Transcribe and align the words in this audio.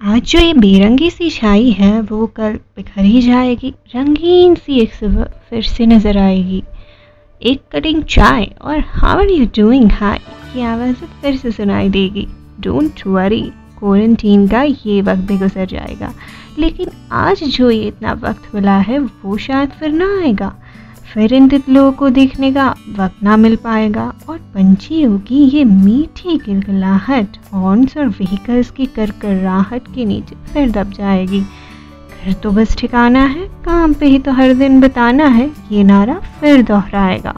आज 0.00 0.22
जो 0.22 0.38
ये 0.38 0.52
बेरंगी 0.54 1.08
सी 1.10 1.28
छाई 1.30 1.70
है, 1.70 2.00
वो 2.00 2.26
कल 2.26 2.52
बिखर 2.76 3.04
ही 3.04 3.20
जाएगी। 3.22 3.72
रंगीन 3.94 4.54
सी 4.54 4.78
एक 4.80 4.92
सुबह 4.92 5.24
फिर 5.50 5.62
से 5.62 5.86
नज़र 5.86 6.18
आएगी। 6.18 6.62
एक 7.42 7.62
कटिंग 7.72 8.02
चाय 8.04 8.44
और 8.60 8.80
how 8.86 9.18
are 9.18 9.30
you 9.30 9.46
doing 9.56 9.90
hi 9.92 10.18
की 10.54 10.62
आवाज़ 10.62 11.04
फिर 11.22 11.36
से 11.36 11.50
सुनाई 11.50 11.88
देगी। 11.88 12.26
डोंट 12.60 13.06
वरी 13.06 13.40
क्वारंटीन 13.78 14.46
का 14.48 14.62
ये 14.62 15.00
वक्त 15.00 15.22
भी 15.22 15.38
गुजर 15.38 15.66
जाएगा। 15.66 16.12
लेकिन 16.58 16.90
आज 17.12 17.44
जो 17.44 17.70
ये 17.70 17.82
इतना 17.82 18.12
वक्त 18.12 18.54
मिला 18.54 18.76
है, 18.78 18.98
वो 18.98 19.36
शायद 19.36 19.70
फिर 19.70 19.92
ना 19.92 20.14
आएगा। 20.22 20.54
फिर 21.04 21.32
इन 21.34 21.48
तितलियों 21.48 21.90
को 21.92 22.08
देखने 22.10 22.50
का 22.52 22.68
वक्त 22.98 23.22
ना 23.22 23.36
मिल 23.36 23.54
पाएगा 23.56 24.12
और 24.28 24.38
पंछियों 24.54 25.18
की 25.18 25.42
ये 25.48 25.64
मीठी 25.64 26.36
गिलगलाहट 26.36 27.36
हॉर्न्स 27.52 27.96
और 27.96 28.08
व्हीकल्स 28.08 28.70
की 28.70 28.86
करकराहट 28.86 29.94
के 29.94 30.04
नीचे 30.04 30.36
फिर 30.52 30.70
दब 30.70 30.92
जाएगी। 30.92 31.40
घर 31.40 32.32
तो 32.32 32.50
बस 32.50 32.76
ठिकाना 32.76 33.24
है, 33.24 33.46
काम 33.64 33.92
पे 33.92 34.06
ही 34.06 34.18
तो 34.18 34.32
हर 34.32 34.54
दिन 34.54 34.80
बताना 34.80 35.26
है, 35.26 35.50
ये 35.72 35.82
नारा 35.84 36.14
फिर 36.40 36.62
दोहराएगा। 36.62 37.34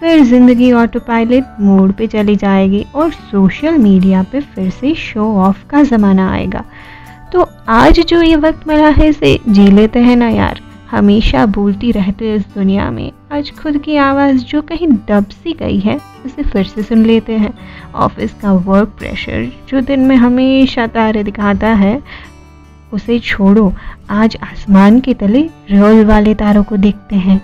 फिर 0.00 0.22
ज़िंदगी 0.24 0.70
ऑटो 0.72 1.00
पायलट 1.00 1.60
मोड 1.60 1.92
पे 1.92 2.06
चली 2.06 2.34
जाएगी 2.36 2.84
और 2.94 3.10
सोशल 3.10 3.78
मीडिया 3.78 4.22
पे 4.22 4.40
फिर 4.40 4.70
से 4.70 4.94
शो 4.94 5.32
ऑफ़ 5.40 5.64
का 5.66 5.82
ज़माना 5.84 6.30
आएगा। 6.32 6.64
तो 7.32 7.48
आज 7.70 8.00
जो 8.00 8.22
ये 8.22 8.36
वक्त 8.36 8.66
मिला 8.68 8.88
है, 8.88 9.08
इसे 9.08 9.38
जी 9.48 9.70
लेते 9.70 9.98
हैं 10.00 10.16
ना 10.16 10.28
यार। 10.28 10.60
हमेशा 10.92 11.46
बोलती 11.46 11.90
रहते 11.92 12.34
इस 12.34 12.42
दुनिया 12.42 12.90
में। 12.90 13.12
आज 13.32 13.50
खुद 13.50 13.78
की 13.78 13.96
आवाज़ 13.96 14.36
जो 14.36 14.62
कहीं 14.62 14.88
दब 14.88 15.24
सी 15.24 15.52
गई 15.52 15.78
है, 15.78 16.00
उसे 16.26 16.42
फिर 16.42 16.64
से 16.64 16.82
सुन 16.82 17.04
लेते 17.04 17.32
हैं। 17.32 17.54
ऑफ़िस 17.94 18.34
का 18.34 18.52
वर्क 18.52 18.88
प्रेशर 18.88 19.52
जो 19.68 19.80
दिन 19.80 20.00
में 20.00 20.16
हमेशा 20.16 20.86
तारे 20.86 21.24
दिखाता 21.24 21.68
है, 21.68 22.02
उसे 22.92 23.18
छोड़ो। 23.18 23.72
आज 24.10 24.36
आसमान 24.42 25.00
के 25.00 25.14
तले 25.14 25.50
रोल 25.70 26.04
वाले 26.04 26.34
तारों 26.34 26.64
को 26.64 26.76
देखते 26.76 27.16
हैं। 27.16 27.42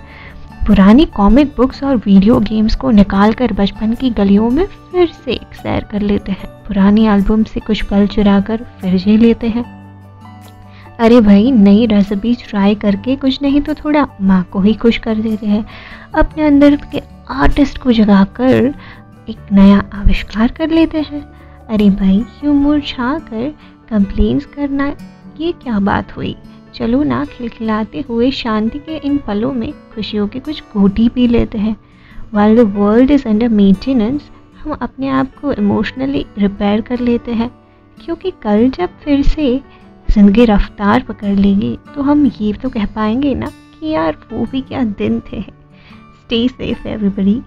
पुरानी 0.67 1.05
कॉमिक 1.05 1.47
बुक्स 1.57 1.83
और 1.83 1.95
वीडियो 1.97 2.39
गेम्स 2.39 2.75
को 2.75 2.91
निकाल 2.91 3.33
कर 3.33 3.53
बचपन 3.53 3.93
की 3.93 4.09
गलियों 4.09 4.49
में 4.49 4.65
फिर 4.65 5.07
से 5.25 5.31
एक 5.31 5.53
सैर 5.53 5.83
कर 5.83 6.01
लेते 6.01 6.31
हैं। 6.31 6.45
पुरानी 6.45 7.07
एल्बम 7.07 7.43
से 7.43 7.59
कुछ 7.59 7.81
पल 7.81 8.07
चुरा 8.07 8.39
कर 8.39 8.57
फिर 8.57 8.95
जी 8.95 9.17
लेते 9.17 9.47
हैं। 9.47 9.78
अरे 10.99 11.21
भाई, 11.21 11.51
नई 11.51 11.85
रेसिपी 11.85 12.35
ट्राई 12.35 12.75
करके 12.75 13.15
कुछ 13.15 13.41
नहीं 13.41 13.61
तो 13.61 13.73
थोड़ा 13.73 14.07
माँ 14.21 14.43
को 14.43 14.61
ही 14.61 14.73
खुश 14.73 14.97
कर 14.97 15.15
देते 15.15 15.47
हैं। 15.47 15.65
अपने 16.15 16.43
अंदर 16.43 16.75
के 16.75 17.01
आर्टिस्ट 17.29 17.77
को 17.77 17.91
जगाकर 17.91 18.75
एक 19.29 19.37
नया 19.51 19.83
आविष्कार 19.93 20.51
कर 20.51 20.69
लेते 20.69 21.01
हैं। 21.01 21.21
अरे 21.69 21.89
भाई, 21.89 22.25
यूँ 22.43 22.53
मुरझा 22.53 23.19
कर 23.19 23.53
कंप्लेन्स 23.89 24.45
करना, 24.45 24.95
ये 25.39 25.51
क्या 25.51 25.79
बात 25.79 26.17
हुई? 26.17 26.35
चलो 26.73 27.03
ना, 27.03 27.25
खिलखिलाते 27.25 28.05
हुए 28.09 28.31
शांति 28.31 28.79
के 28.79 28.97
इन 28.97 29.17
पलों 29.17 29.53
में 29.53 29.71
खुशियों 29.71 30.27
की 30.27 30.39
कुछ 30.39 30.63
घूटी 30.77 31.09
पी 31.09 31.27
लेते 31.27 31.57
हैं। 31.57 31.75
While 32.33 32.57
the 32.57 32.59
world 32.59 33.11
is 33.11 33.27
under 33.27 33.47
maintenance 33.47 34.29
हम 34.63 34.71
अपने 34.71 35.07
आप 35.07 35.27
को 35.41 35.53
इमोशनली 35.53 36.25
रिपेयर 36.37 36.81
कर 36.81 36.99
लेते 36.99 37.31
हैं। 37.31 37.51
क्योंकि 38.05 38.31
कल 38.31 38.69
जब 38.69 38.89
फिर 39.03 39.21
से 39.21 39.61
ज़िंदगी 40.09 40.45
रफ्तार 40.45 41.03
पकड़ 41.03 41.35
लेगी 41.35 41.77
तो 41.95 42.01
हम 42.01 42.25
ये 42.41 42.51
तो 42.53 42.69
कह 42.69 42.85
पाएँगे 42.93 43.33
ना 43.35 43.47
कि 43.47 43.87
यार 43.87 44.17
वो 44.31 44.45
भी 44.51 44.61
क्या 44.61 44.83
दिन 44.99 45.19
थे। 45.31 45.41
Stay 45.41 46.47
safe 46.47 46.87
everybody 46.87 47.41